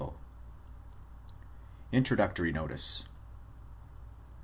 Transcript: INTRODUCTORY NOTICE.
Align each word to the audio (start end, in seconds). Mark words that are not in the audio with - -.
INTRODUCTORY 1.91 2.51
NOTICE. 2.51 3.05